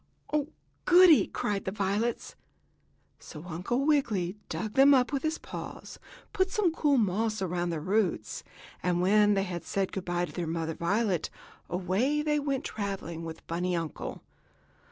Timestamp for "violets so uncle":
1.71-3.85